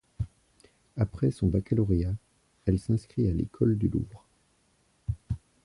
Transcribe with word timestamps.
Après 0.97 1.29
son 1.29 1.45
baccalauréat, 1.45 2.15
elle 2.65 2.79
s’inscrit 2.79 3.27
à 3.27 3.33
l’École 3.33 3.77
du 3.77 3.87
Louvre. 3.87 4.25